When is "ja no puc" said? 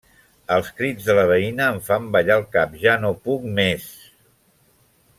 2.87-3.47